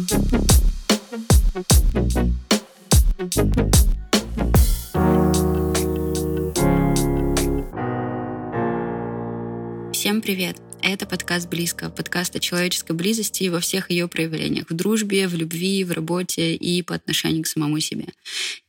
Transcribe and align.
Всем 0.00 0.08
привет! 10.22 10.56
Это 10.80 11.04
подкаст 11.04 11.50
«Близко», 11.50 11.90
подкаст 11.90 12.34
о 12.34 12.40
человеческой 12.40 12.92
близости 12.92 13.48
во 13.48 13.60
всех 13.60 13.90
ее 13.90 14.08
проявлениях. 14.08 14.70
В 14.70 14.74
дружбе, 14.74 15.28
в 15.28 15.34
любви, 15.34 15.84
в 15.84 15.92
работе 15.92 16.54
и 16.54 16.80
по 16.80 16.94
отношению 16.94 17.42
к 17.42 17.46
самому 17.46 17.78
себе. 17.80 18.06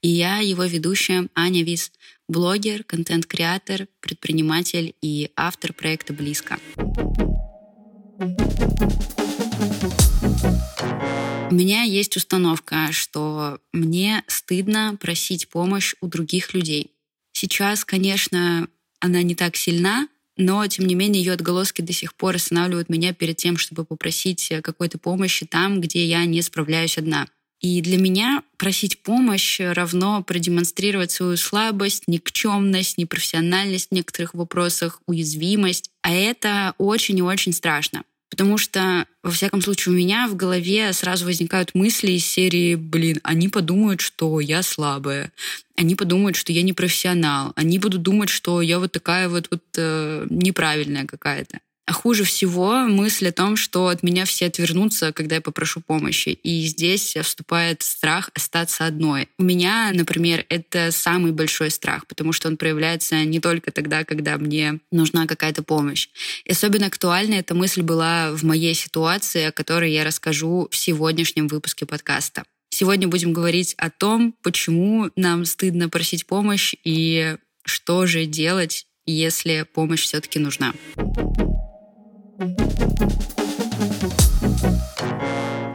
И 0.02 0.10
я, 0.10 0.40
его 0.40 0.66
ведущая, 0.66 1.30
Аня 1.34 1.64
Вис, 1.64 1.94
блогер, 2.28 2.84
контент-креатор, 2.84 3.88
предприниматель 4.02 4.96
и 5.02 5.32
автор 5.38 5.72
проекта 5.72 6.12
«Близко». 6.12 6.60
У 11.52 11.54
меня 11.54 11.84
есть 11.84 12.16
установка, 12.16 12.94
что 12.94 13.60
мне 13.74 14.24
стыдно 14.28 14.98
просить 14.98 15.50
помощь 15.50 15.96
у 16.00 16.08
других 16.08 16.54
людей. 16.54 16.92
Сейчас, 17.34 17.84
конечно, 17.84 18.70
она 19.02 19.22
не 19.22 19.36
так 19.36 19.58
сильна, 19.58 20.08
но, 20.38 20.66
тем 20.68 20.88
не 20.88 20.96
менее, 20.96 21.22
ее 21.22 21.34
отголоски 21.34 21.82
до 21.82 21.92
сих 21.92 22.16
пор 22.16 22.36
останавливают 22.36 22.88
меня 22.88 23.14
перед 23.14 23.36
тем, 23.36 23.58
чтобы 23.58 23.84
попросить 23.84 24.50
какой-то 24.64 24.98
помощи 24.98 25.46
там, 25.46 25.82
где 25.82 26.06
я 26.06 26.24
не 26.24 26.42
справляюсь 26.42 26.98
одна. 26.98 27.28
И 27.60 27.82
для 27.82 27.98
меня 27.98 28.44
просить 28.56 29.04
помощь 29.04 29.60
равно 29.60 30.24
продемонстрировать 30.24 31.12
свою 31.12 31.36
слабость, 31.36 32.08
никчемность, 32.08 32.98
непрофессиональность 32.98 33.90
в 33.90 33.94
некоторых 33.94 34.34
вопросах, 34.36 35.02
уязвимость. 35.06 35.92
А 36.02 36.14
это 36.14 36.76
очень 36.78 37.18
и 37.18 37.22
очень 37.22 37.52
страшно. 37.52 38.04
Потому 38.42 38.58
что, 38.58 39.06
во 39.22 39.30
всяком 39.30 39.62
случае, 39.62 39.94
у 39.94 39.96
меня 39.96 40.28
в 40.28 40.36
голове 40.36 40.92
сразу 40.94 41.26
возникают 41.26 41.76
мысли 41.76 42.14
из 42.14 42.26
серии, 42.26 42.74
блин, 42.74 43.20
они 43.22 43.50
подумают, 43.50 44.02
что 44.02 44.40
я 44.40 44.64
слабая, 44.64 45.32
они 45.76 45.94
подумают, 45.94 46.36
что 46.36 46.52
я 46.52 46.64
не 46.64 46.74
профессионал, 46.74 47.54
они 47.56 47.78
будут 47.78 48.02
думать, 48.02 48.30
что 48.30 48.64
я 48.64 48.80
вот 48.80 48.94
такая 48.94 49.30
вот, 49.30 49.48
вот 49.52 49.62
э, 49.78 50.26
неправильная 50.32 51.06
какая-то. 51.06 51.60
А 51.92 51.94
хуже 51.94 52.24
всего 52.24 52.88
мысль 52.88 53.28
о 53.28 53.32
том, 53.34 53.58
что 53.58 53.88
от 53.90 54.02
меня 54.02 54.24
все 54.24 54.46
отвернутся, 54.46 55.12
когда 55.12 55.36
я 55.36 55.42
попрошу 55.42 55.82
помощи. 55.82 56.30
И 56.30 56.64
здесь 56.64 57.18
вступает 57.22 57.82
страх 57.82 58.30
остаться 58.34 58.86
одной. 58.86 59.28
У 59.38 59.44
меня, 59.44 59.92
например, 59.94 60.46
это 60.48 60.92
самый 60.92 61.34
большой 61.34 61.70
страх, 61.70 62.08
потому 62.08 62.32
что 62.32 62.48
он 62.48 62.56
проявляется 62.56 63.26
не 63.26 63.42
только 63.42 63.74
тогда, 63.74 64.06
когда 64.06 64.38
мне 64.38 64.80
нужна 64.90 65.28
какая-то 65.28 65.64
помощь. 65.64 66.08
И 66.46 66.54
особенно 66.54 66.86
актуальна 66.86 67.34
эта 67.34 67.56
мысль 67.56 67.82
была 67.82 68.32
в 68.32 68.44
моей 68.44 68.74
ситуации, 68.74 69.48
о 69.48 69.52
которой 69.52 69.92
я 69.92 70.06
расскажу 70.06 70.70
в 70.72 70.78
сегодняшнем 70.78 71.50
выпуске 71.50 71.86
подкаста. 71.86 72.46
Сегодня 72.70 73.10
будем 73.10 73.34
говорить 73.34 73.74
о 73.78 73.90
том, 73.90 74.34
почему 74.44 75.10
нам 75.18 75.44
стыдно 75.44 75.90
просить 75.90 76.26
помощь 76.26 76.74
и 76.86 77.36
что 77.66 78.06
же 78.06 78.26
делать, 78.28 78.88
если 79.06 79.66
помощь 79.74 80.04
все-таки 80.04 80.40
нужна. 80.40 80.74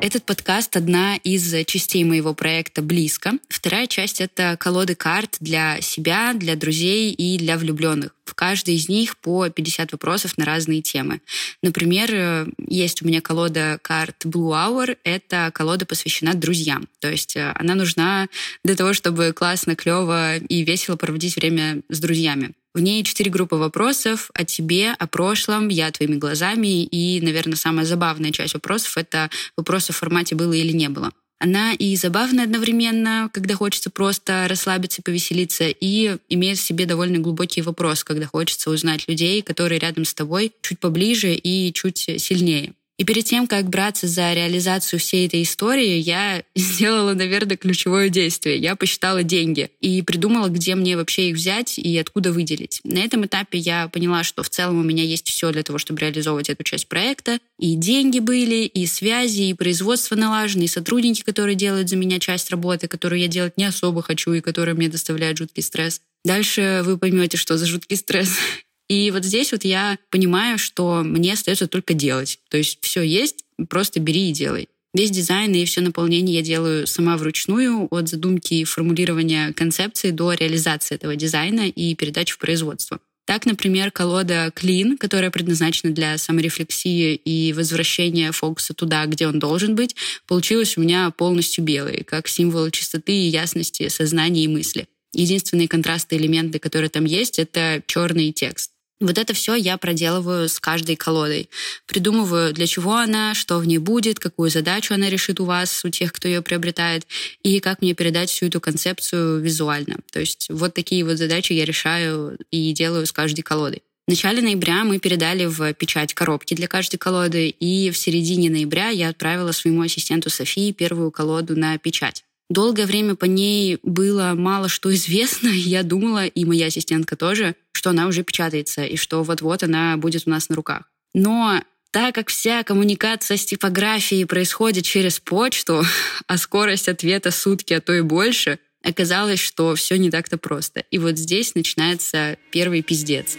Этот 0.00 0.24
подкаст— 0.24 0.76
одна 0.78 1.16
из 1.16 1.64
частей 1.66 2.02
моего 2.02 2.34
проекта 2.34 2.82
«Близко». 2.82 3.34
Вторая 3.48 3.86
часть— 3.86 4.20
это 4.22 4.56
колоды 4.58 4.94
карт 4.96 5.36
для 5.38 5.80
себя, 5.80 6.32
для 6.34 6.56
друзей 6.56 7.12
и 7.12 7.38
для 7.38 7.56
влюбленных. 7.56 8.14
В 8.24 8.34
каждой 8.34 8.74
из 8.74 8.88
них 8.88 9.16
по 9.18 9.48
50 9.48 9.92
вопросов 9.92 10.38
на 10.38 10.44
разные 10.44 10.82
темы. 10.82 11.20
Например, 11.62 12.48
есть 12.66 13.02
у 13.02 13.06
меня 13.06 13.20
колода 13.20 13.78
карт 13.80 14.24
Blue 14.24 14.50
Hour. 14.50 14.96
Это 15.04 15.50
колода 15.54 15.86
посвящена 15.86 16.34
друзьям. 16.34 16.88
То 16.98 17.10
есть 17.10 17.36
э, 17.36 17.52
она 17.54 17.74
нужна 17.74 18.28
для 18.64 18.74
того, 18.74 18.92
чтобы 18.92 19.32
классно, 19.32 19.76
клево 19.76 20.36
и 20.36 20.64
весело 20.64 20.96
проводить 20.96 21.36
время 21.36 21.82
с 21.88 22.00
друзьями. 22.00 22.54
В 22.76 22.80
ней 22.80 23.02
четыре 23.04 23.30
группы 23.30 23.56
вопросов 23.56 24.30
о 24.34 24.44
тебе, 24.44 24.90
о 24.90 25.06
прошлом, 25.06 25.68
я 25.68 25.90
твоими 25.90 26.16
глазами. 26.16 26.84
И, 26.84 27.22
наверное, 27.22 27.56
самая 27.56 27.86
забавная 27.86 28.32
часть 28.32 28.52
вопросов— 28.52 28.96
это 28.98 29.30
вопросы 29.56 29.94
в 29.94 29.96
формате 29.96 30.34
«было 30.34 30.52
или 30.52 30.72
не 30.72 30.90
было». 30.90 31.10
Она 31.38 31.72
и 31.72 31.96
забавная 31.96 32.44
одновременно, 32.44 33.30
когда 33.32 33.54
хочется 33.54 33.88
просто 33.88 34.44
расслабиться, 34.46 35.00
повеселиться, 35.00 35.68
и 35.68 36.18
имеет 36.28 36.58
в 36.58 36.66
себе 36.66 36.84
довольно 36.84 37.18
глубокий 37.18 37.62
вопрос, 37.62 38.04
когда 38.04 38.26
хочется 38.26 38.68
узнать 38.68 39.08
людей, 39.08 39.40
которые 39.40 39.78
рядом 39.78 40.04
с 40.04 40.12
тобой 40.12 40.52
чуть 40.60 40.78
поближе 40.78 41.32
и 41.32 41.72
чуть 41.72 41.96
сильнее. 41.96 42.74
И 42.98 43.04
перед 43.04 43.24
тем, 43.24 43.46
как 43.46 43.68
браться 43.68 44.06
за 44.06 44.32
реализацию 44.32 44.98
всей 44.98 45.26
этой 45.26 45.42
истории, 45.42 45.98
я 45.98 46.42
сделала, 46.54 47.14
наверное, 47.14 47.56
ключевое 47.56 48.08
действие. 48.08 48.56
Я 48.56 48.76
посчитала 48.76 49.22
деньги 49.22 49.70
и 49.80 50.02
придумала, 50.02 50.48
где 50.48 50.74
мне 50.74 50.96
вообще 50.96 51.30
их 51.30 51.36
взять 51.36 51.78
и 51.78 51.96
откуда 51.98 52.32
выделить. 52.32 52.80
На 52.84 52.98
этом 52.98 53.26
этапе 53.26 53.58
я 53.58 53.88
поняла, 53.88 54.24
что 54.24 54.42
в 54.42 54.50
целом 54.50 54.80
у 54.80 54.82
меня 54.82 55.04
есть 55.04 55.28
все 55.28 55.52
для 55.52 55.62
того, 55.62 55.78
чтобы 55.78 56.00
реализовывать 56.00 56.48
эту 56.48 56.64
часть 56.64 56.88
проекта. 56.88 57.38
И 57.58 57.74
деньги 57.74 58.18
были, 58.18 58.64
и 58.64 58.86
связи, 58.86 59.42
и 59.42 59.54
производство 59.54 60.14
налажено, 60.14 60.64
и 60.64 60.68
сотрудники, 60.68 61.22
которые 61.22 61.54
делают 61.54 61.88
за 61.88 61.96
меня 61.96 62.18
часть 62.18 62.50
работы, 62.50 62.88
которую 62.88 63.20
я 63.20 63.28
делать 63.28 63.56
не 63.56 63.64
особо 63.64 64.02
хочу 64.02 64.32
и 64.32 64.40
которая 64.40 64.74
мне 64.74 64.88
доставляет 64.88 65.38
жуткий 65.38 65.62
стресс. 65.62 66.00
Дальше 66.24 66.82
вы 66.84 66.98
поймете, 66.98 67.36
что 67.36 67.56
за 67.56 67.66
жуткий 67.66 67.96
стресс. 67.96 68.30
И 68.88 69.10
вот 69.10 69.24
здесь 69.24 69.52
вот 69.52 69.64
я 69.64 69.98
понимаю, 70.10 70.58
что 70.58 71.02
мне 71.02 71.32
остается 71.32 71.66
только 71.66 71.94
делать. 71.94 72.38
То 72.50 72.56
есть 72.56 72.78
все 72.82 73.02
есть, 73.02 73.44
просто 73.68 74.00
бери 74.00 74.30
и 74.30 74.32
делай. 74.32 74.68
Весь 74.94 75.10
дизайн 75.10 75.52
и 75.54 75.64
все 75.66 75.82
наполнение 75.82 76.36
я 76.36 76.42
делаю 76.42 76.86
сама 76.86 77.18
вручную, 77.18 77.86
от 77.90 78.08
задумки 78.08 78.54
и 78.54 78.64
формулирования 78.64 79.52
концепции 79.52 80.10
до 80.10 80.32
реализации 80.32 80.94
этого 80.94 81.16
дизайна 81.16 81.68
и 81.68 81.94
передачи 81.94 82.32
в 82.32 82.38
производство. 82.38 82.98
Так, 83.26 83.44
например, 83.44 83.90
колода 83.90 84.52
Clean, 84.54 84.96
которая 84.96 85.32
предназначена 85.32 85.92
для 85.92 86.16
саморефлексии 86.16 87.16
и 87.16 87.52
возвращения 87.52 88.30
фокуса 88.30 88.72
туда, 88.72 89.04
где 89.06 89.26
он 89.26 89.40
должен 89.40 89.74
быть, 89.74 89.96
получилась 90.28 90.78
у 90.78 90.80
меня 90.80 91.10
полностью 91.10 91.64
белой, 91.64 92.04
как 92.04 92.28
символ 92.28 92.70
чистоты 92.70 93.12
и 93.12 93.28
ясности 93.28 93.88
сознания 93.88 94.44
и 94.44 94.48
мысли. 94.48 94.86
Единственные 95.12 95.66
контрастные 95.66 96.20
элементы, 96.20 96.60
которые 96.60 96.88
там 96.88 97.04
есть, 97.04 97.38
это 97.40 97.82
черный 97.86 98.32
текст. 98.32 98.70
Вот 98.98 99.18
это 99.18 99.34
все 99.34 99.54
я 99.54 99.76
проделываю 99.76 100.48
с 100.48 100.58
каждой 100.58 100.96
колодой. 100.96 101.50
Придумываю, 101.86 102.54
для 102.54 102.66
чего 102.66 102.96
она, 102.96 103.34
что 103.34 103.58
в 103.58 103.66
ней 103.66 103.76
будет, 103.76 104.18
какую 104.18 104.48
задачу 104.48 104.94
она 104.94 105.10
решит 105.10 105.38
у 105.38 105.44
вас, 105.44 105.84
у 105.84 105.90
тех, 105.90 106.12
кто 106.12 106.28
ее 106.28 106.40
приобретает, 106.40 107.06
и 107.42 107.60
как 107.60 107.82
мне 107.82 107.94
передать 107.94 108.30
всю 108.30 108.46
эту 108.46 108.60
концепцию 108.60 109.40
визуально. 109.40 109.98
То 110.10 110.20
есть 110.20 110.46
вот 110.48 110.72
такие 110.72 111.04
вот 111.04 111.18
задачи 111.18 111.52
я 111.52 111.66
решаю 111.66 112.38
и 112.50 112.72
делаю 112.72 113.06
с 113.06 113.12
каждой 113.12 113.42
колодой. 113.42 113.82
В 114.06 114.10
начале 114.10 114.40
ноября 114.40 114.84
мы 114.84 114.98
передали 114.98 115.46
в 115.46 115.74
печать 115.74 116.14
коробки 116.14 116.54
для 116.54 116.68
каждой 116.68 116.96
колоды, 116.96 117.48
и 117.48 117.90
в 117.90 117.98
середине 117.98 118.48
ноября 118.48 118.88
я 118.88 119.08
отправила 119.08 119.52
своему 119.52 119.82
ассистенту 119.82 120.30
Софии 120.30 120.72
первую 120.72 121.10
колоду 121.10 121.56
на 121.56 121.76
печать. 121.76 122.24
Долгое 122.48 122.86
время 122.86 123.16
по 123.16 123.24
ней 123.24 123.78
было 123.82 124.34
мало 124.34 124.68
что 124.68 124.94
известно. 124.94 125.48
Я 125.48 125.82
думала, 125.82 126.26
и 126.26 126.44
моя 126.44 126.66
ассистентка 126.66 127.16
тоже, 127.16 127.56
что 127.72 127.90
она 127.90 128.06
уже 128.06 128.22
печатается 128.22 128.84
и 128.84 128.96
что 128.96 129.22
вот-вот 129.22 129.62
она 129.62 129.96
будет 129.96 130.22
у 130.26 130.30
нас 130.30 130.48
на 130.48 130.56
руках. 130.56 130.82
Но 131.14 131.60
так 131.90 132.14
как 132.14 132.28
вся 132.28 132.62
коммуникация 132.62 133.36
с 133.36 133.46
типографией 133.46 134.26
происходит 134.26 134.84
через 134.84 135.18
почту, 135.18 135.82
а 136.26 136.36
скорость 136.36 136.88
ответа 136.88 137.30
сутки, 137.30 137.72
а 137.72 137.80
то 137.80 137.92
и 137.94 138.02
больше, 138.02 138.58
оказалось, 138.82 139.40
что 139.40 139.74
все 139.74 139.96
не 139.96 140.10
так-то 140.10 140.38
просто. 140.38 140.84
И 140.90 140.98
вот 140.98 141.18
здесь 141.18 141.54
начинается 141.54 142.36
первый 142.52 142.82
пиздец. 142.82 143.38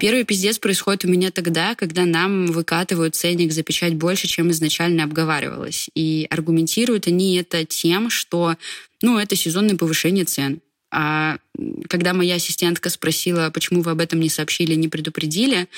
Первый 0.00 0.24
пиздец 0.24 0.58
происходит 0.58 1.04
у 1.04 1.08
меня 1.08 1.30
тогда, 1.30 1.74
когда 1.74 2.06
нам 2.06 2.46
выкатывают 2.46 3.14
ценник 3.14 3.52
за 3.52 3.62
печать 3.62 3.94
больше, 3.94 4.26
чем 4.26 4.50
изначально 4.50 5.04
обговаривалось. 5.04 5.90
И 5.94 6.26
аргументируют 6.30 7.06
они 7.06 7.36
это 7.36 7.66
тем, 7.66 8.08
что 8.08 8.56
ну, 9.02 9.18
это 9.18 9.36
сезонное 9.36 9.76
повышение 9.76 10.24
цен. 10.24 10.60
А 10.92 11.38
когда 11.88 12.14
моя 12.14 12.36
ассистентка 12.36 12.90
спросила, 12.90 13.50
почему 13.50 13.82
вы 13.82 13.92
об 13.92 14.00
этом 14.00 14.20
не 14.20 14.28
сообщили, 14.28 14.74
не 14.74 14.88
предупредили, 14.88 15.68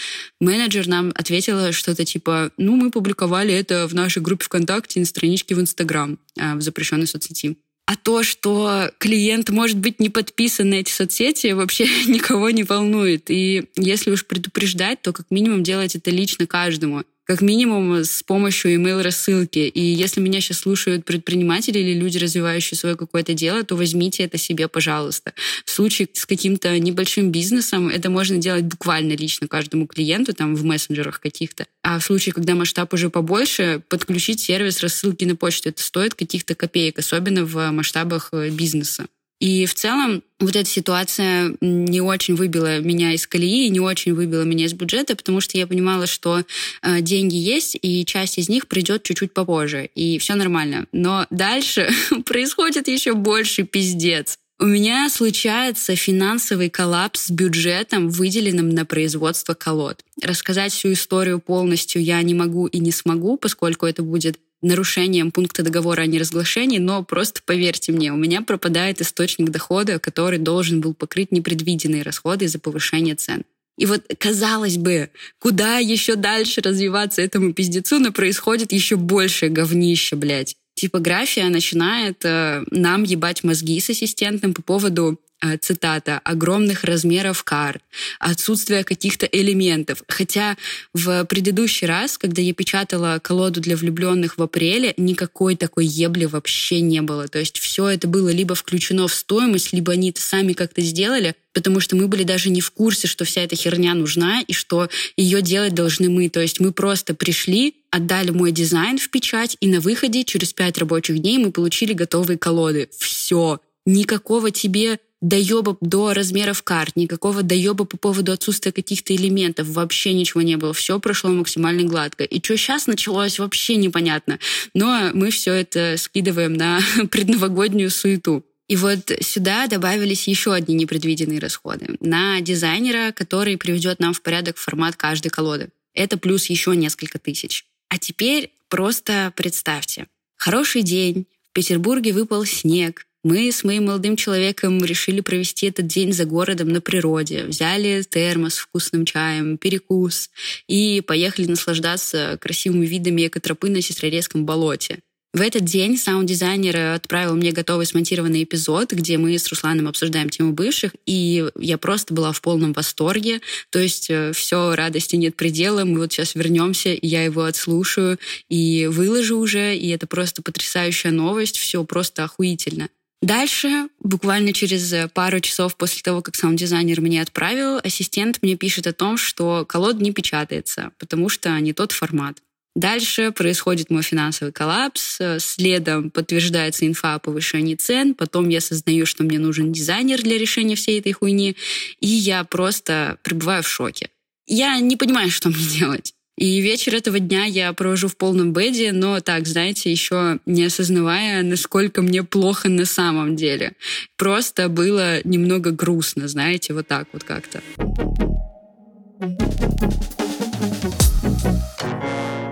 менеджер 0.40 0.86
нам 0.86 1.12
ответила 1.14 1.72
что-то 1.72 2.04
типа, 2.04 2.50
ну, 2.56 2.76
мы 2.76 2.90
публиковали 2.90 3.52
это 3.52 3.86
в 3.88 3.94
нашей 3.94 4.22
группе 4.22 4.44
ВКонтакте 4.44 5.00
на 5.00 5.06
страничке 5.06 5.54
в 5.54 5.60
Инстаграм, 5.60 6.18
а, 6.38 6.54
в 6.54 6.62
запрещенной 6.62 7.06
соцсети. 7.06 7.56
А 7.92 7.96
то, 7.96 8.22
что 8.22 8.90
клиент 8.96 9.50
может 9.50 9.76
быть 9.76 10.00
не 10.00 10.08
подписан 10.08 10.70
на 10.70 10.76
эти 10.76 10.90
соцсети, 10.90 11.48
вообще 11.52 11.84
никого 12.06 12.48
не 12.48 12.62
волнует. 12.64 13.30
И 13.30 13.64
если 13.76 14.10
уж 14.10 14.24
предупреждать, 14.24 15.02
то 15.02 15.12
как 15.12 15.26
минимум 15.30 15.62
делать 15.62 15.94
это 15.94 16.10
лично 16.10 16.46
каждому. 16.46 17.04
Как 17.24 17.40
минимум 17.40 18.04
с 18.04 18.22
помощью 18.22 18.74
email-рассылки. 18.74 19.60
И 19.60 19.80
если 19.80 20.20
меня 20.20 20.40
сейчас 20.40 20.58
слушают 20.58 21.04
предприниматели 21.04 21.78
или 21.78 21.98
люди, 21.98 22.18
развивающие 22.18 22.76
свое 22.76 22.96
какое-то 22.96 23.34
дело, 23.34 23.62
то 23.62 23.76
возьмите 23.76 24.24
это 24.24 24.38
себе, 24.38 24.68
пожалуйста. 24.68 25.32
В 25.64 25.70
случае 25.70 26.08
с 26.12 26.26
каким-то 26.26 26.78
небольшим 26.78 27.30
бизнесом 27.30 27.88
это 27.88 28.10
можно 28.10 28.38
делать 28.38 28.64
буквально 28.64 29.12
лично 29.12 29.48
каждому 29.48 29.86
клиенту, 29.86 30.34
там 30.34 30.54
в 30.54 30.64
мессенджерах 30.64 31.20
каких-то. 31.20 31.66
А 31.82 31.98
в 31.98 32.04
случае, 32.04 32.32
когда 32.32 32.54
масштаб 32.54 32.92
уже 32.94 33.10
побольше, 33.10 33.82
подключить 33.88 34.40
сервис 34.40 34.80
рассылки 34.80 35.24
на 35.24 35.36
почту. 35.36 35.68
Это 35.68 35.82
стоит 35.82 36.14
каких-то 36.14 36.54
копеек, 36.54 36.98
особенно 36.98 37.44
в 37.44 37.70
масштабах 37.70 38.30
э, 38.32 38.50
бизнеса. 38.50 39.06
И 39.42 39.66
в 39.66 39.74
целом 39.74 40.22
вот 40.38 40.54
эта 40.54 40.68
ситуация 40.68 41.56
не 41.60 42.00
очень 42.00 42.36
выбила 42.36 42.78
меня 42.78 43.12
из 43.12 43.26
колеи, 43.26 43.68
не 43.70 43.80
очень 43.80 44.14
выбила 44.14 44.42
меня 44.42 44.66
из 44.66 44.72
бюджета, 44.72 45.16
потому 45.16 45.40
что 45.40 45.58
я 45.58 45.66
понимала, 45.66 46.06
что 46.06 46.44
э, 46.82 47.00
деньги 47.00 47.34
есть, 47.34 47.76
и 47.82 48.04
часть 48.04 48.38
из 48.38 48.48
них 48.48 48.68
придет 48.68 49.02
чуть-чуть 49.02 49.34
попозже, 49.34 49.90
и 49.96 50.18
все 50.18 50.36
нормально. 50.36 50.86
Но 50.92 51.26
дальше 51.30 51.90
происходит 52.24 52.86
еще 52.86 53.14
больше 53.14 53.64
пиздец. 53.64 54.38
У 54.60 54.66
меня 54.66 55.10
случается 55.10 55.96
финансовый 55.96 56.70
коллапс 56.70 57.26
с 57.26 57.30
бюджетом, 57.30 58.10
выделенным 58.10 58.68
на 58.68 58.84
производство 58.84 59.54
колод. 59.54 60.04
Рассказать 60.22 60.72
всю 60.72 60.92
историю 60.92 61.40
полностью 61.40 62.00
я 62.00 62.22
не 62.22 62.34
могу 62.34 62.68
и 62.68 62.78
не 62.78 62.92
смогу, 62.92 63.36
поскольку 63.38 63.86
это 63.86 64.04
будет 64.04 64.38
нарушением 64.62 65.32
пункта 65.32 65.62
договора 65.62 66.02
о 66.02 66.06
неразглашении, 66.06 66.78
но 66.78 67.04
просто 67.04 67.40
поверьте 67.44 67.92
мне, 67.92 68.12
у 68.12 68.16
меня 68.16 68.42
пропадает 68.42 69.00
источник 69.00 69.50
дохода, 69.50 69.98
который 69.98 70.38
должен 70.38 70.80
был 70.80 70.94
покрыть 70.94 71.32
непредвиденные 71.32 72.02
расходы 72.02 72.46
из-за 72.46 72.58
повышения 72.58 73.14
цен. 73.14 73.44
И 73.78 73.86
вот, 73.86 74.02
казалось 74.18 74.76
бы, 74.76 75.10
куда 75.38 75.78
еще 75.78 76.14
дальше 76.14 76.60
развиваться 76.60 77.22
этому 77.22 77.52
пиздецу, 77.52 77.98
но 77.98 78.12
происходит 78.12 78.72
еще 78.72 78.96
больше 78.96 79.48
говнище, 79.48 80.14
блядь. 80.16 80.56
Типография 80.74 81.48
начинает 81.48 82.24
э, 82.24 82.64
нам 82.70 83.02
ебать 83.02 83.44
мозги 83.44 83.80
с 83.80 83.90
ассистентом 83.90 84.54
по 84.54 84.62
поводу 84.62 85.18
цитата, 85.60 86.20
огромных 86.24 86.84
размеров 86.84 87.42
карт, 87.44 87.82
отсутствие 88.18 88.84
каких-то 88.84 89.26
элементов. 89.26 90.02
Хотя 90.08 90.56
в 90.94 91.24
предыдущий 91.24 91.86
раз, 91.86 92.18
когда 92.18 92.42
я 92.42 92.54
печатала 92.54 93.18
колоду 93.22 93.60
для 93.60 93.76
влюбленных 93.76 94.38
в 94.38 94.42
апреле, 94.42 94.94
никакой 94.96 95.56
такой 95.56 95.86
ебли 95.86 96.26
вообще 96.26 96.80
не 96.80 97.02
было. 97.02 97.28
То 97.28 97.38
есть 97.38 97.58
все 97.58 97.88
это 97.88 98.06
было 98.06 98.28
либо 98.28 98.54
включено 98.54 99.08
в 99.08 99.14
стоимость, 99.14 99.72
либо 99.72 99.92
они 99.92 100.10
это 100.10 100.20
сами 100.20 100.52
как-то 100.52 100.80
сделали, 100.80 101.34
потому 101.52 101.80
что 101.80 101.96
мы 101.96 102.08
были 102.08 102.22
даже 102.22 102.50
не 102.50 102.60
в 102.60 102.70
курсе, 102.70 103.06
что 103.06 103.24
вся 103.24 103.42
эта 103.42 103.56
херня 103.56 103.94
нужна 103.94 104.40
и 104.40 104.52
что 104.52 104.88
ее 105.16 105.42
делать 105.42 105.74
должны 105.74 106.08
мы. 106.08 106.28
То 106.28 106.40
есть 106.40 106.60
мы 106.60 106.72
просто 106.72 107.14
пришли, 107.14 107.74
отдали 107.90 108.30
мой 108.30 108.52
дизайн 108.52 108.98
в 108.98 109.10
печать, 109.10 109.56
и 109.60 109.66
на 109.66 109.80
выходе 109.80 110.24
через 110.24 110.52
пять 110.52 110.78
рабочих 110.78 111.18
дней 111.18 111.38
мы 111.38 111.52
получили 111.52 111.92
готовые 111.92 112.38
колоды. 112.38 112.88
Все. 112.98 113.60
Никакого 113.84 114.50
тебе 114.50 115.00
доеба 115.22 115.78
до 115.80 116.12
размеров 116.12 116.62
карт, 116.62 116.96
никакого 116.96 117.42
доеба 117.42 117.84
по 117.84 117.96
поводу 117.96 118.32
отсутствия 118.32 118.72
каких-то 118.72 119.14
элементов, 119.14 119.68
вообще 119.68 120.12
ничего 120.12 120.42
не 120.42 120.56
было. 120.56 120.74
Все 120.74 121.00
прошло 121.00 121.30
максимально 121.30 121.84
гладко. 121.84 122.24
И 122.24 122.42
что 122.42 122.56
сейчас 122.58 122.86
началось, 122.86 123.38
вообще 123.38 123.76
непонятно. 123.76 124.38
Но 124.74 125.10
мы 125.14 125.30
все 125.30 125.54
это 125.54 125.96
скидываем 125.96 126.52
на 126.54 126.80
предновогоднюю 127.10 127.90
суету. 127.90 128.44
И 128.68 128.76
вот 128.76 129.12
сюда 129.20 129.66
добавились 129.66 130.26
еще 130.28 130.52
одни 130.52 130.74
непредвиденные 130.74 131.38
расходы. 131.38 131.96
На 132.00 132.40
дизайнера, 132.40 133.12
который 133.12 133.56
приведет 133.56 134.00
нам 134.00 134.12
в 134.14 134.22
порядок 134.22 134.56
формат 134.56 134.96
каждой 134.96 135.28
колоды. 135.28 135.70
Это 135.94 136.16
плюс 136.18 136.46
еще 136.46 136.74
несколько 136.74 137.18
тысяч. 137.18 137.64
А 137.88 137.98
теперь 137.98 138.50
просто 138.68 139.32
представьте. 139.36 140.06
Хороший 140.36 140.82
день, 140.82 141.26
в 141.50 141.52
Петербурге 141.52 142.12
выпал 142.12 142.46
снег, 142.46 143.06
мы 143.24 143.52
с 143.52 143.62
моим 143.62 143.86
молодым 143.86 144.16
человеком 144.16 144.84
решили 144.84 145.20
провести 145.20 145.66
этот 145.66 145.86
день 145.86 146.12
за 146.12 146.24
городом 146.24 146.68
на 146.68 146.80
природе. 146.80 147.44
Взяли 147.44 148.02
термос 148.02 148.54
с 148.54 148.58
вкусным 148.58 149.04
чаем, 149.04 149.58
перекус 149.58 150.30
и 150.66 151.00
поехали 151.00 151.46
наслаждаться 151.46 152.38
красивыми 152.40 152.86
видами 152.86 153.26
экотропы 153.26 153.70
на 153.70 153.80
Сестрорецком 153.80 154.44
болоте. 154.44 154.98
В 155.34 155.40
этот 155.40 155.64
день 155.64 155.96
саунд-дизайнер 155.96 156.94
отправил 156.94 157.36
мне 157.36 157.52
готовый 157.52 157.86
смонтированный 157.86 158.42
эпизод, 158.42 158.92
где 158.92 159.16
мы 159.16 159.38
с 159.38 159.48
Русланом 159.48 159.88
обсуждаем 159.88 160.28
тему 160.28 160.52
бывших, 160.52 160.94
и 161.06 161.48
я 161.58 161.78
просто 161.78 162.12
была 162.12 162.32
в 162.32 162.42
полном 162.42 162.74
восторге. 162.74 163.40
То 163.70 163.78
есть 163.78 164.10
э, 164.10 164.32
все, 164.34 164.74
радости 164.74 165.16
нет 165.16 165.34
предела, 165.34 165.86
мы 165.86 166.00
вот 166.00 166.12
сейчас 166.12 166.34
вернемся, 166.34 166.94
я 167.00 167.24
его 167.24 167.44
отслушаю 167.44 168.18
и 168.50 168.86
выложу 168.88 169.38
уже, 169.38 169.74
и 169.74 169.88
это 169.88 170.06
просто 170.06 170.42
потрясающая 170.42 171.12
новость, 171.12 171.56
все 171.56 171.82
просто 171.82 172.24
охуительно. 172.24 172.90
Дальше, 173.22 173.88
буквально 174.00 174.52
через 174.52 174.92
пару 175.14 175.38
часов 175.38 175.76
после 175.76 176.02
того, 176.02 176.22
как 176.22 176.34
саунд-дизайнер 176.34 177.00
мне 177.00 177.22
отправил, 177.22 177.78
ассистент 177.82 178.40
мне 178.42 178.56
пишет 178.56 178.88
о 178.88 178.92
том, 178.92 179.16
что 179.16 179.64
колода 179.64 180.02
не 180.02 180.10
печатается, 180.12 180.90
потому 180.98 181.28
что 181.28 181.58
не 181.60 181.72
тот 181.72 181.92
формат. 181.92 182.38
Дальше 182.74 183.30
происходит 183.30 183.90
мой 183.90 184.02
финансовый 184.02 184.50
коллапс, 184.50 185.20
следом 185.38 186.10
подтверждается 186.10 186.86
инфа 186.86 187.14
о 187.14 187.18
повышении 187.18 187.74
цен, 187.74 188.14
потом 188.14 188.48
я 188.48 188.58
осознаю, 188.58 189.06
что 189.06 189.22
мне 189.22 189.38
нужен 189.38 189.72
дизайнер 189.72 190.20
для 190.22 190.36
решения 190.36 190.74
всей 190.74 190.98
этой 190.98 191.12
хуйни, 191.12 191.56
и 192.00 192.08
я 192.08 192.42
просто 192.44 193.18
пребываю 193.22 193.62
в 193.62 193.68
шоке. 193.68 194.08
Я 194.46 194.80
не 194.80 194.96
понимаю, 194.96 195.30
что 195.30 195.48
мне 195.48 195.64
делать. 195.78 196.14
И 196.38 196.60
вечер 196.60 196.94
этого 196.94 197.18
дня 197.18 197.44
я 197.44 197.72
провожу 197.74 198.08
в 198.08 198.16
полном 198.16 198.52
беде, 198.52 198.92
но 198.92 199.20
так, 199.20 199.46
знаете, 199.46 199.90
еще 199.90 200.38
не 200.46 200.64
осознавая, 200.64 201.42
насколько 201.42 202.00
мне 202.00 202.22
плохо 202.22 202.70
на 202.70 202.86
самом 202.86 203.36
деле. 203.36 203.72
Просто 204.16 204.68
было 204.70 205.20
немного 205.24 205.72
грустно, 205.72 206.28
знаете, 206.28 206.72
вот 206.72 206.88
так 206.88 207.06
вот 207.12 207.24
как-то. 207.24 207.60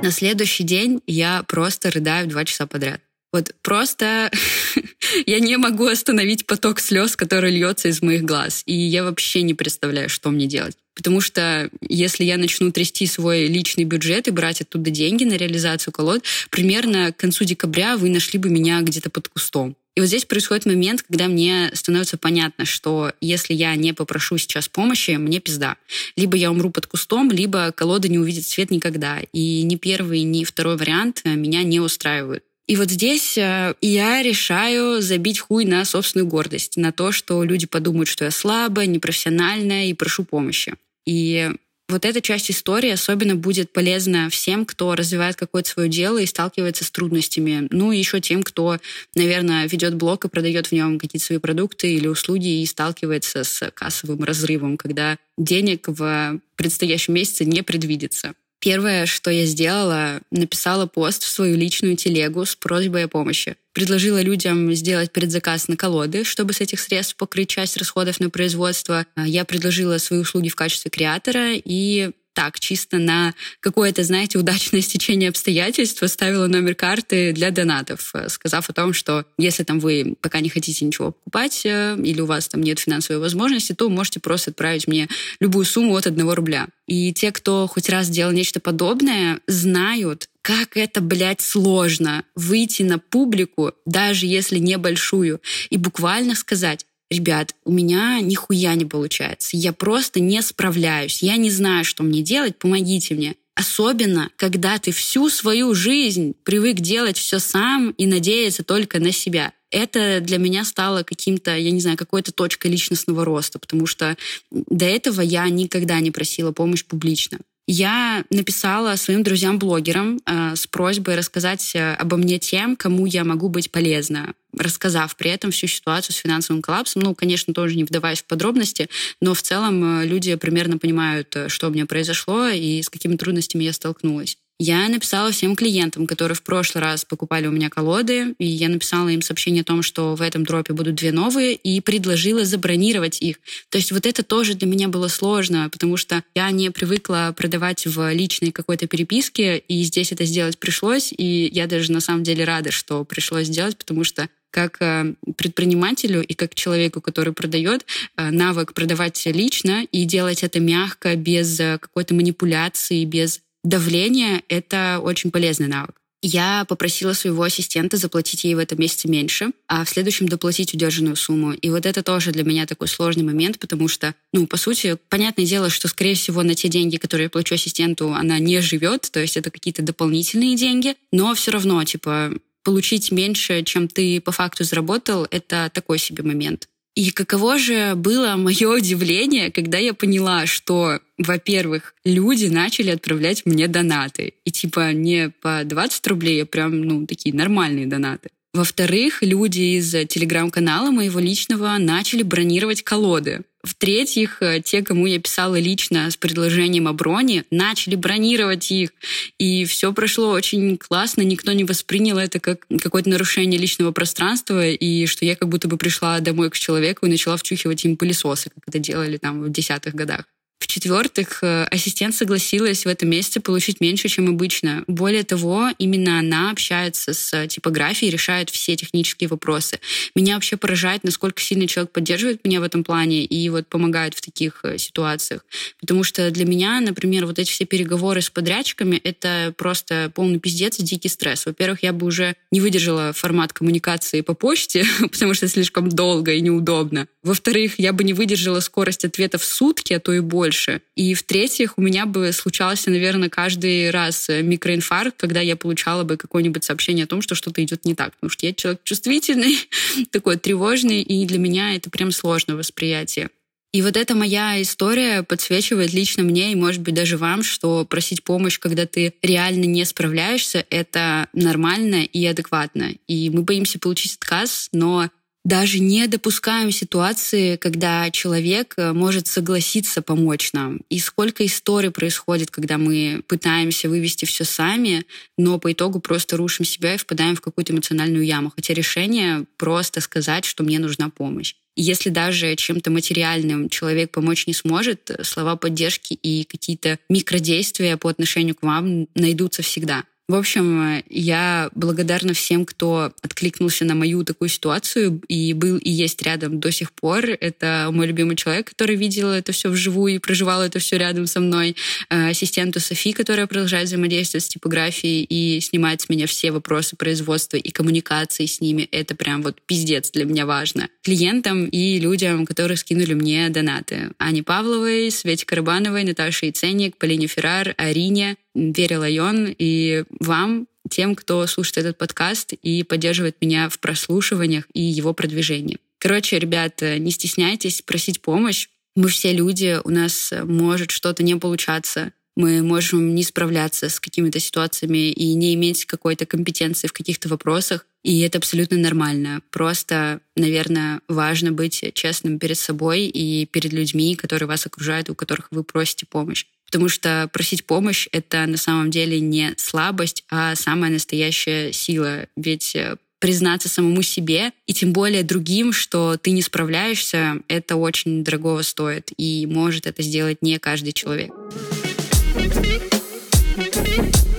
На 0.02 0.10
следующий 0.10 0.64
день 0.64 1.00
я 1.06 1.42
просто 1.48 1.90
рыдаю 1.90 2.28
два 2.28 2.44
часа 2.44 2.66
подряд. 2.66 3.00
Вот 3.32 3.54
просто 3.62 4.30
я 5.26 5.40
не 5.40 5.56
могу 5.56 5.86
остановить 5.86 6.46
поток 6.46 6.80
слез, 6.80 7.16
который 7.16 7.50
льется 7.50 7.88
из 7.88 8.02
моих 8.02 8.22
глаз. 8.22 8.62
И 8.66 8.74
я 8.74 9.04
вообще 9.04 9.42
не 9.42 9.54
представляю, 9.54 10.08
что 10.08 10.30
мне 10.30 10.46
делать. 10.46 10.76
Потому 10.94 11.20
что 11.20 11.70
если 11.88 12.24
я 12.24 12.36
начну 12.36 12.72
трясти 12.72 13.06
свой 13.06 13.46
личный 13.46 13.84
бюджет 13.84 14.28
и 14.28 14.32
брать 14.32 14.60
оттуда 14.60 14.90
деньги 14.90 15.24
на 15.24 15.34
реализацию 15.34 15.92
колод, 15.92 16.22
примерно 16.50 17.12
к 17.12 17.16
концу 17.16 17.44
декабря 17.44 17.96
вы 17.96 18.10
нашли 18.10 18.38
бы 18.38 18.50
меня 18.50 18.80
где-то 18.82 19.08
под 19.08 19.28
кустом. 19.28 19.76
И 19.96 20.00
вот 20.00 20.06
здесь 20.06 20.24
происходит 20.24 20.66
момент, 20.66 21.02
когда 21.02 21.26
мне 21.26 21.70
становится 21.74 22.16
понятно, 22.16 22.64
что 22.64 23.12
если 23.20 23.54
я 23.54 23.74
не 23.76 23.92
попрошу 23.92 24.38
сейчас 24.38 24.68
помощи, 24.68 25.12
мне 25.12 25.40
пизда. 25.40 25.76
Либо 26.16 26.36
я 26.36 26.50
умру 26.50 26.70
под 26.70 26.86
кустом, 26.86 27.30
либо 27.30 27.72
колода 27.72 28.08
не 28.08 28.18
увидит 28.18 28.46
свет 28.46 28.70
никогда. 28.70 29.18
И 29.32 29.62
ни 29.62 29.76
первый, 29.76 30.22
ни 30.22 30.44
второй 30.44 30.76
вариант 30.76 31.22
меня 31.24 31.62
не 31.64 31.80
устраивают. 31.80 32.44
И 32.70 32.76
вот 32.76 32.88
здесь 32.88 33.36
э, 33.36 33.74
я 33.80 34.22
решаю 34.22 35.02
забить 35.02 35.40
хуй 35.40 35.64
на 35.64 35.84
собственную 35.84 36.28
гордость, 36.28 36.76
на 36.76 36.92
то, 36.92 37.10
что 37.10 37.42
люди 37.42 37.66
подумают, 37.66 38.08
что 38.08 38.24
я 38.24 38.30
слабая, 38.30 38.86
непрофессиональная 38.86 39.86
и 39.86 39.92
прошу 39.92 40.22
помощи. 40.22 40.74
И 41.04 41.50
вот 41.88 42.04
эта 42.04 42.20
часть 42.20 42.48
истории 42.48 42.90
особенно 42.90 43.34
будет 43.34 43.72
полезна 43.72 44.30
всем, 44.30 44.64
кто 44.64 44.94
развивает 44.94 45.34
какое-то 45.34 45.68
свое 45.68 45.88
дело 45.88 46.18
и 46.18 46.26
сталкивается 46.26 46.84
с 46.84 46.92
трудностями. 46.92 47.66
Ну 47.72 47.90
и 47.90 47.98
еще 47.98 48.20
тем, 48.20 48.44
кто, 48.44 48.78
наверное, 49.16 49.66
ведет 49.66 49.96
блог 49.96 50.26
и 50.26 50.28
продает 50.28 50.68
в 50.68 50.72
нем 50.72 51.00
какие-то 51.00 51.26
свои 51.26 51.38
продукты 51.38 51.92
или 51.92 52.06
услуги 52.06 52.62
и 52.62 52.66
сталкивается 52.66 53.42
с 53.42 53.68
кассовым 53.72 54.22
разрывом, 54.22 54.76
когда 54.76 55.18
денег 55.36 55.88
в 55.88 56.40
предстоящем 56.54 57.14
месяце 57.14 57.44
не 57.44 57.62
предвидится. 57.62 58.34
Первое, 58.60 59.06
что 59.06 59.30
я 59.30 59.46
сделала, 59.46 60.20
написала 60.30 60.84
пост 60.84 61.22
в 61.22 61.28
свою 61.28 61.56
личную 61.56 61.96
телегу 61.96 62.44
с 62.44 62.54
просьбой 62.54 63.04
о 63.04 63.08
помощи. 63.08 63.56
Предложила 63.72 64.20
людям 64.20 64.72
сделать 64.74 65.12
предзаказ 65.12 65.68
на 65.68 65.76
колоды, 65.76 66.24
чтобы 66.24 66.52
с 66.52 66.60
этих 66.60 66.78
средств 66.80 67.16
покрыть 67.16 67.48
часть 67.48 67.78
расходов 67.78 68.20
на 68.20 68.28
производство. 68.28 69.06
Я 69.16 69.46
предложила 69.46 69.96
свои 69.96 70.20
услуги 70.20 70.50
в 70.50 70.56
качестве 70.56 70.90
креатора 70.90 71.52
и 71.54 72.10
так, 72.32 72.60
чисто 72.60 72.98
на 72.98 73.34
какое-то, 73.60 74.02
знаете, 74.02 74.38
удачное 74.38 74.80
стечение 74.80 75.28
обстоятельств 75.28 76.02
оставила 76.02 76.46
номер 76.46 76.74
карты 76.74 77.32
для 77.32 77.50
донатов, 77.50 78.10
э, 78.14 78.28
сказав 78.28 78.68
о 78.70 78.72
том, 78.72 78.92
что 78.92 79.24
если 79.38 79.62
там 79.62 79.80
вы 79.80 80.14
пока 80.20 80.40
не 80.40 80.48
хотите 80.48 80.84
ничего 80.84 81.12
покупать 81.12 81.62
э, 81.64 81.96
или 82.02 82.20
у 82.20 82.26
вас 82.26 82.48
там 82.48 82.62
нет 82.62 82.78
финансовой 82.78 83.20
возможности, 83.20 83.72
то 83.72 83.88
можете 83.88 84.20
просто 84.20 84.50
отправить 84.50 84.86
мне 84.86 85.08
любую 85.40 85.64
сумму 85.64 85.96
от 85.96 86.06
одного 86.06 86.34
рубля. 86.34 86.68
И 86.86 87.12
те, 87.12 87.30
кто 87.32 87.66
хоть 87.66 87.88
раз 87.88 88.08
делал 88.08 88.32
нечто 88.32 88.60
подобное, 88.60 89.40
знают, 89.46 90.28
как 90.42 90.76
это, 90.76 91.00
блядь, 91.00 91.40
сложно 91.40 92.24
выйти 92.34 92.82
на 92.82 92.98
публику, 92.98 93.72
даже 93.86 94.26
если 94.26 94.58
небольшую, 94.58 95.40
и 95.68 95.76
буквально 95.76 96.34
сказать, 96.34 96.86
ребят, 97.10 97.54
у 97.64 97.72
меня 97.72 98.20
нихуя 98.20 98.74
не 98.74 98.84
получается, 98.84 99.56
я 99.56 99.72
просто 99.72 100.20
не 100.20 100.40
справляюсь, 100.42 101.22
я 101.22 101.36
не 101.36 101.50
знаю, 101.50 101.84
что 101.84 102.02
мне 102.02 102.22
делать, 102.22 102.58
помогите 102.58 103.14
мне. 103.14 103.34
Особенно, 103.54 104.30
когда 104.36 104.78
ты 104.78 104.90
всю 104.90 105.28
свою 105.28 105.74
жизнь 105.74 106.34
привык 106.44 106.76
делать 106.76 107.18
все 107.18 107.38
сам 107.38 107.90
и 107.90 108.06
надеяться 108.06 108.62
только 108.64 109.00
на 109.00 109.12
себя 109.12 109.52
это 109.70 110.20
для 110.20 110.38
меня 110.38 110.64
стало 110.64 111.02
каким-то, 111.02 111.56
я 111.56 111.70
не 111.70 111.80
знаю, 111.80 111.96
какой-то 111.96 112.32
точкой 112.32 112.70
личностного 112.70 113.24
роста, 113.24 113.58
потому 113.58 113.86
что 113.86 114.16
до 114.50 114.84
этого 114.84 115.20
я 115.20 115.48
никогда 115.48 116.00
не 116.00 116.10
просила 116.10 116.52
помощь 116.52 116.84
публично. 116.84 117.38
Я 117.72 118.24
написала 118.30 118.96
своим 118.96 119.22
друзьям-блогерам 119.22 120.20
э, 120.26 120.56
с 120.56 120.66
просьбой 120.66 121.14
рассказать 121.14 121.70
э, 121.76 121.94
обо 121.94 122.16
мне 122.16 122.40
тем, 122.40 122.74
кому 122.74 123.06
я 123.06 123.22
могу 123.22 123.48
быть 123.48 123.70
полезна, 123.70 124.34
рассказав 124.58 125.14
при 125.14 125.30
этом 125.30 125.52
всю 125.52 125.68
ситуацию 125.68 126.12
с 126.16 126.18
финансовым 126.18 126.62
коллапсом. 126.62 127.02
Ну, 127.02 127.14
конечно, 127.14 127.54
тоже 127.54 127.76
не 127.76 127.84
вдаваясь 127.84 128.22
в 128.22 128.24
подробности, 128.24 128.88
но 129.20 129.34
в 129.34 129.42
целом 129.42 130.00
э, 130.00 130.04
люди 130.04 130.34
примерно 130.34 130.78
понимают, 130.78 131.36
э, 131.36 131.48
что 131.48 131.68
у 131.68 131.70
меня 131.70 131.86
произошло 131.86 132.48
и 132.48 132.82
с 132.82 132.90
какими 132.90 133.14
трудностями 133.14 133.62
я 133.62 133.72
столкнулась. 133.72 134.36
Я 134.62 134.86
написала 134.90 135.32
всем 135.32 135.56
клиентам, 135.56 136.06
которые 136.06 136.36
в 136.36 136.42
прошлый 136.42 136.84
раз 136.84 137.06
покупали 137.06 137.46
у 137.46 137.50
меня 137.50 137.70
колоды, 137.70 138.34
и 138.38 138.44
я 138.44 138.68
написала 138.68 139.08
им 139.08 139.22
сообщение 139.22 139.62
о 139.62 139.64
том, 139.64 139.80
что 139.82 140.14
в 140.14 140.20
этом 140.20 140.44
дропе 140.44 140.74
будут 140.74 140.96
две 140.96 141.12
новые, 141.12 141.54
и 141.54 141.80
предложила 141.80 142.44
забронировать 142.44 143.22
их. 143.22 143.36
То 143.70 143.78
есть 143.78 143.90
вот 143.90 144.04
это 144.04 144.22
тоже 144.22 144.52
для 144.52 144.68
меня 144.68 144.88
было 144.88 145.08
сложно, 145.08 145.70
потому 145.70 145.96
что 145.96 146.22
я 146.34 146.50
не 146.50 146.68
привыкла 146.70 147.34
продавать 147.34 147.86
в 147.86 148.12
личной 148.12 148.52
какой-то 148.52 148.86
переписке, 148.86 149.56
и 149.56 149.82
здесь 149.82 150.12
это 150.12 150.26
сделать 150.26 150.58
пришлось, 150.58 151.10
и 151.16 151.48
я 151.50 151.66
даже 151.66 151.90
на 151.90 152.00
самом 152.00 152.22
деле 152.22 152.44
рада, 152.44 152.70
что 152.70 153.02
пришлось 153.04 153.46
сделать, 153.46 153.78
потому 153.78 154.04
что 154.04 154.28
как 154.50 154.76
э, 154.82 155.14
предпринимателю 155.38 156.22
и 156.22 156.34
как 156.34 156.54
человеку, 156.54 157.00
который 157.00 157.32
продает, 157.32 157.86
э, 158.18 158.30
навык 158.30 158.74
продавать 158.74 159.24
лично 159.24 159.84
и 159.90 160.04
делать 160.04 160.42
это 160.42 160.60
мягко, 160.60 161.16
без 161.16 161.58
э, 161.60 161.78
какой-то 161.78 162.14
манипуляции, 162.14 163.06
без 163.06 163.40
давление— 163.64 164.42
это 164.48 165.00
очень 165.02 165.30
полезный 165.30 165.68
навык. 165.68 166.00
Я 166.22 166.66
попросила 166.68 167.14
своего 167.14 167.42
ассистента 167.42 167.96
заплатить 167.96 168.44
ей 168.44 168.54
в 168.54 168.58
этом 168.58 168.78
месяце 168.78 169.08
меньше, 169.08 169.52
а 169.68 169.84
в 169.84 169.88
следующем 169.88 170.28
доплатить 170.28 170.74
удержанную 170.74 171.16
сумму. 171.16 171.52
И 171.52 171.70
вот 171.70 171.86
это 171.86 172.02
тоже 172.02 172.30
для 172.30 172.44
меня 172.44 172.66
такой 172.66 172.88
сложный 172.88 173.24
момент, 173.24 173.58
потому 173.58 173.88
что, 173.88 174.14
ну, 174.34 174.46
по 174.46 174.58
сути, 174.58 174.98
понятное 175.08 175.46
дело, 175.46 175.70
что, 175.70 175.88
скорее 175.88 176.14
всего, 176.14 176.42
на 176.42 176.54
те 176.54 176.68
деньги, 176.68 176.98
которые 176.98 177.24
я 177.24 177.30
плачу 177.30 177.54
ассистенту, 177.54 178.12
она 178.12 178.38
не 178.38 178.60
живет, 178.60 179.08
то 179.10 179.18
есть 179.18 179.38
это 179.38 179.50
какие-то 179.50 179.80
дополнительные 179.80 180.56
деньги, 180.56 180.94
но 181.10 181.34
все 181.34 181.52
равно, 181.52 181.82
типа, 181.84 182.32
получить 182.62 183.10
меньше, 183.10 183.62
чем 183.62 183.88
ты 183.88 184.20
по 184.20 184.32
факту 184.32 184.64
заработал, 184.64 185.26
это 185.30 185.70
такой 185.72 185.98
себе 185.98 186.22
момент. 186.22 186.68
И 186.96 187.10
каково 187.12 187.58
же 187.58 187.94
было 187.94 188.36
мое 188.36 188.68
удивление, 188.76 189.50
когда 189.50 189.78
я 189.78 189.94
поняла, 189.94 190.46
что, 190.46 191.00
во-первых, 191.18 191.94
люди 192.04 192.46
начали 192.46 192.90
отправлять 192.90 193.46
мне 193.46 193.68
донаты. 193.68 194.34
И 194.44 194.50
типа 194.50 194.92
не 194.92 195.30
по 195.30 195.62
20 195.64 196.06
рублей, 196.08 196.42
а 196.42 196.46
прям, 196.46 196.80
ну, 196.82 197.06
такие 197.06 197.34
нормальные 197.34 197.86
донаты. 197.86 198.30
Во-вторых, 198.52 199.22
люди 199.22 199.78
из 199.78 199.92
телеграм-канала 200.08 200.90
моего 200.90 201.20
личного 201.20 201.76
начали 201.78 202.24
бронировать 202.24 202.82
колоды. 202.82 203.42
В-третьих, 203.62 204.38
э, 204.40 204.62
те, 204.64 204.82
кому 204.82 205.06
я 205.06 205.18
писала 205.20 205.58
лично 205.58 206.10
с 206.10 206.16
предложением 206.16 206.88
о 206.88 206.94
броне, 206.94 207.44
начали 207.50 207.94
бронировать 207.94 208.70
их. 208.70 208.90
И 209.38 209.66
все 209.66 209.92
прошло 209.92 210.30
очень 210.30 210.78
классно, 210.78 211.22
никто 211.22 211.52
не 211.52 211.64
воспринял 211.64 212.16
это 212.16 212.40
как 212.40 212.66
какое-то 212.82 213.10
нарушение 213.10 213.60
личного 213.60 213.92
пространства, 213.92 214.66
и 214.66 215.04
что 215.06 215.26
я 215.26 215.36
как 215.36 215.48
будто 215.48 215.68
бы 215.68 215.76
пришла 215.76 216.20
домой 216.20 216.48
к 216.50 216.58
человеку 216.58 217.04
и 217.04 217.10
начала 217.10 217.36
вчухивать 217.36 217.84
им 217.84 217.96
пылесосы, 217.96 218.50
как 218.50 218.64
это 218.66 218.78
делали 218.78 219.18
там 219.18 219.42
в 219.42 219.52
десятых 219.52 219.94
годах. 219.94 220.24
В-четвертых, 220.60 221.42
э, 221.42 221.64
ассистент 221.64 222.14
согласилась 222.14 222.84
в 222.84 222.88
этом 222.88 223.08
месяце 223.08 223.40
получить 223.40 223.80
меньше, 223.80 224.08
чем 224.08 224.28
обычно. 224.28 224.84
Более 224.86 225.24
того, 225.24 225.70
именно 225.78 226.18
она 226.18 226.50
общается 226.50 227.14
с 227.14 227.46
типографией, 227.48 228.12
решает 228.12 228.50
все 228.50 228.76
технические 228.76 229.28
вопросы. 229.28 229.80
Меня 230.14 230.34
вообще 230.34 230.58
поражает, 230.58 231.02
насколько 231.02 231.40
сильно 231.40 231.66
человек 231.66 231.92
поддерживает 231.92 232.44
меня 232.44 232.60
в 232.60 232.62
этом 232.62 232.84
плане 232.84 233.24
и 233.24 233.48
вот 233.48 233.68
помогает 233.68 234.14
в 234.14 234.20
таких 234.20 234.60
э, 234.62 234.76
ситуациях. 234.76 235.46
Потому 235.80 236.04
что 236.04 236.30
для 236.30 236.44
меня, 236.44 236.78
например, 236.80 237.24
вот 237.24 237.38
эти 237.38 237.50
все 237.50 237.64
переговоры 237.64 238.20
с 238.20 238.28
подрядчиками— 238.28 238.96
это 239.04 239.54
просто 239.56 240.12
полный 240.14 240.38
пиздец 240.38 240.78
и 240.78 240.82
дикий 240.82 241.08
стресс. 241.08 241.46
Во-первых, 241.46 241.82
я 241.82 241.94
бы 241.94 242.06
уже 242.06 242.36
не 242.50 242.60
выдержала 242.60 243.14
формат 243.14 243.54
коммуникации 243.54 244.20
по 244.20 244.34
почте, 244.34 244.84
потому 245.00 245.32
что 245.32 245.48
слишком 245.48 245.88
долго 245.88 246.34
и 246.34 246.40
неудобно. 246.42 247.08
Во-вторых, 247.22 247.78
я 247.78 247.94
бы 247.94 248.04
не 248.04 248.12
выдержала 248.12 248.60
скорость 248.60 249.06
ответа 249.06 249.38
в 249.38 249.44
сутки, 249.44 249.94
а 249.94 250.00
то 250.00 250.12
и 250.12 250.20
больше 250.20 250.49
больше. 250.50 250.82
И 250.96 251.14
в-третьих, 251.14 251.78
у 251.78 251.80
меня 251.80 252.06
бы 252.06 252.32
случался, 252.32 252.90
наверное, 252.90 253.28
каждый 253.28 253.90
раз 253.90 254.28
микроинфаркт, 254.28 255.16
когда 255.16 255.40
я 255.40 255.54
получала 255.54 256.02
бы 256.02 256.16
какое-нибудь 256.16 256.64
сообщение 256.64 257.04
о 257.04 257.06
том, 257.06 257.22
что 257.22 257.36
что-то 257.36 257.62
идет 257.62 257.84
не 257.84 257.94
так. 257.94 258.14
Потому 258.14 258.30
что 258.30 258.46
я 258.46 258.52
человек 258.52 258.80
чувствительный, 258.82 259.56
такой 260.10 260.38
тревожный, 260.38 261.02
и 261.02 261.24
для 261.24 261.38
меня 261.38 261.76
это 261.76 261.88
прям 261.88 262.10
сложное 262.10 262.56
восприятие. 262.56 263.30
И 263.72 263.82
вот 263.82 263.96
эта 263.96 264.16
моя 264.16 264.60
история 264.60 265.22
подсвечивает 265.22 265.92
лично 265.92 266.24
мне 266.24 266.50
и, 266.50 266.56
может 266.56 266.82
быть, 266.82 266.94
даже 266.94 267.16
вам, 267.16 267.44
что 267.44 267.84
просить 267.84 268.24
помощь, 268.24 268.58
когда 268.58 268.84
ты 268.84 269.14
реально 269.22 269.66
не 269.66 269.84
справляешься, 269.84 270.66
это 270.70 271.28
нормально 271.32 272.02
и 272.02 272.26
адекватно. 272.26 272.90
И 273.06 273.30
мы 273.30 273.42
боимся 273.42 273.78
получить 273.78 274.16
отказ, 274.16 274.68
но 274.72 275.08
даже 275.50 275.80
не 275.80 276.06
допускаем 276.06 276.70
ситуации, 276.70 277.56
когда 277.56 278.08
человек 278.12 278.74
э, 278.76 278.92
может 278.92 279.26
согласиться 279.26 280.00
помочь 280.00 280.52
нам. 280.52 280.80
И 280.88 281.00
сколько 281.00 281.44
историй 281.44 281.90
происходит, 281.90 282.52
когда 282.52 282.78
мы 282.78 283.22
пытаемся 283.26 283.88
вывести 283.88 284.26
все 284.26 284.44
сами, 284.44 285.04
но 285.36 285.58
по 285.58 285.72
итогу 285.72 285.98
просто 285.98 286.36
рушим 286.36 286.64
себя 286.64 286.94
и 286.94 286.98
впадаем 286.98 287.34
в 287.34 287.40
какую-то 287.40 287.72
эмоциональную 287.72 288.24
яму. 288.24 288.52
Хотя 288.54 288.74
решение 288.74 289.44
просто 289.56 290.00
сказать, 290.00 290.44
что 290.44 290.62
мне 290.62 290.78
нужна 290.78 291.10
помощь. 291.10 291.56
Если 291.74 292.10
даже 292.10 292.54
чем-то 292.54 292.92
материальным 292.92 293.68
человек 293.68 294.12
помочь 294.12 294.46
не 294.46 294.54
сможет, 294.54 295.10
слова 295.22 295.56
поддержки 295.56 296.14
и 296.14 296.44
какие-то 296.44 297.00
микродействия 297.08 297.96
по 297.96 298.08
отношению 298.08 298.54
к 298.54 298.62
вам 298.62 299.08
найдутся 299.16 299.62
всегда. 299.62 300.04
В 300.30 300.36
общем, 300.36 301.02
я 301.10 301.70
благодарна 301.74 302.34
всем, 302.34 302.64
кто 302.64 303.12
откликнулся 303.20 303.84
на 303.84 303.96
мою 303.96 304.22
такую 304.22 304.48
ситуацию 304.48 305.20
и 305.26 305.52
был 305.54 305.76
и 305.76 305.90
есть 305.90 306.22
рядом 306.22 306.60
до 306.60 306.70
сих 306.70 306.92
пор. 306.92 307.30
Это 307.30 307.88
мой 307.90 308.06
любимый 308.06 308.36
человек, 308.36 308.68
который 308.68 308.94
видел 308.94 309.30
это 309.30 309.50
все 309.50 309.70
вживую 309.70 310.14
и 310.14 310.18
проживал 310.20 310.62
это 310.62 310.78
все 310.78 310.98
рядом 310.98 311.26
со 311.26 311.40
мной. 311.40 311.74
Э, 312.10 312.28
ассистенту 312.28 312.78
Софи, 312.78 313.12
которая 313.12 313.48
продолжает 313.48 313.88
взаимодействовать 313.88 314.44
с 314.44 314.48
типографией 314.48 315.24
и 315.24 315.58
снимает 315.58 316.02
с 316.02 316.08
меня 316.08 316.28
все 316.28 316.52
вопросы 316.52 316.94
производства 316.94 317.56
и 317.56 317.72
коммуникации 317.72 318.46
с 318.46 318.60
ними. 318.60 318.88
Это 318.92 319.16
прям 319.16 319.42
вот 319.42 319.60
пиздец 319.66 320.12
для 320.12 320.26
меня 320.26 320.46
важно. 320.46 320.90
Клиентам 321.02 321.64
и 321.64 321.98
людям, 321.98 322.46
которые 322.46 322.76
скинули 322.76 323.14
мне 323.14 323.48
донаты. 323.48 324.12
Ане 324.20 324.44
Павловой, 324.44 325.10
Свете 325.10 325.44
Карабановой, 325.44 326.04
Наташе 326.04 326.50
Иценник, 326.50 326.98
Полине 326.98 327.26
Феррар, 327.26 327.74
Арине, 327.76 328.36
Вере 328.54 328.98
Лайон 328.98 329.54
и 329.58 330.04
вам, 330.18 330.66
тем, 330.88 331.14
кто 331.14 331.46
слушает 331.46 331.78
этот 331.78 331.98
подкаст 331.98 332.52
и 332.52 332.82
поддерживает 332.82 333.36
меня 333.40 333.68
в 333.68 333.78
прослушиваниях 333.78 334.64
и 334.72 334.80
его 334.80 335.12
продвижении. 335.14 335.78
Короче, 335.98 336.38
ребята, 336.38 336.98
не 336.98 337.10
стесняйтесь 337.10 337.82
просить 337.82 338.22
помощь. 338.22 338.68
Мы 338.96 339.08
все 339.08 339.32
люди, 339.32 339.78
у 339.84 339.90
нас 339.90 340.32
может 340.44 340.90
что-то 340.90 341.22
не 341.22 341.36
получаться, 341.36 342.12
мы 342.36 342.62
можем 342.62 343.14
не 343.14 343.22
справляться 343.22 343.88
с 343.88 344.00
какими-то 344.00 344.40
ситуациями 344.40 345.10
и 345.10 345.34
не 345.34 345.54
иметь 345.54 345.84
какой-то 345.84 346.26
компетенции 346.26 346.86
в 346.88 346.92
каких-то 346.92 347.28
вопросах. 347.28 347.86
И 348.02 348.20
это 348.20 348.38
абсолютно 348.38 348.78
нормально. 348.78 349.42
Просто, 349.50 350.20
наверное, 350.36 351.02
важно 351.06 351.52
быть 351.52 351.84
честным 351.92 352.38
перед 352.38 352.56
собой 352.56 353.02
и 353.02 353.44
перед 353.46 353.72
людьми, 353.72 354.16
которые 354.16 354.48
вас 354.48 354.64
окружают, 354.64 355.10
у 355.10 355.14
которых 355.14 355.48
вы 355.50 355.64
просите 355.64 356.06
помощь. 356.06 356.46
Потому 356.70 356.88
что 356.88 357.28
просить 357.32 357.64
помощь— 357.64 358.06
это 358.12 358.46
на 358.46 358.56
самом 358.56 358.92
деле 358.92 359.18
не 359.18 359.54
слабость, 359.56 360.24
а 360.30 360.54
самая 360.54 360.92
настоящая 360.92 361.72
сила. 361.72 362.26
Ведь 362.36 362.76
э, 362.76 362.96
признаться 363.18 363.68
самому 363.68 364.02
себе 364.02 364.52
и 364.66 364.72
тем 364.72 364.92
более 364.92 365.24
другим, 365.24 365.72
что 365.72 366.16
ты 366.16 366.30
не 366.30 366.42
справляешься, 366.42 367.40
это 367.48 367.74
очень 367.74 368.22
дорого 368.22 368.62
стоит. 368.62 369.10
И 369.16 369.46
может 369.46 369.86
это 369.86 370.02
сделать 370.02 370.38
не 370.42 370.58
каждый 370.58 370.92
человек. 370.92 371.32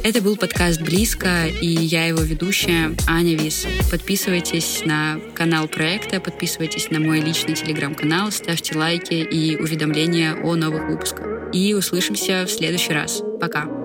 Это 0.04 0.20
был 0.20 0.36
подкаст 0.36 0.82
«Близко», 0.82 1.46
и 1.46 1.68
я 1.68 2.08
его 2.08 2.22
ведущая 2.22 2.96
Аня 3.08 3.36
Вис. 3.36 3.68
Подписывайтесь 3.92 4.82
на 4.84 5.20
канал 5.36 5.68
проекта, 5.68 6.20
подписывайтесь 6.20 6.90
на 6.90 7.00
мой 7.00 7.20
личный 7.20 7.54
телеграм-канал, 7.54 8.32
ставьте 8.32 8.76
лайки 8.76 9.14
и 9.14 9.56
уведомления 9.58 10.36
о 10.44 10.56
новых 10.56 10.90
выпусках. 10.90 11.54
И 11.54 11.76
услышимся 11.76 12.46
в 12.48 12.52
следующий 12.52 12.94
раз. 12.94 13.22
Пока! 13.40 13.81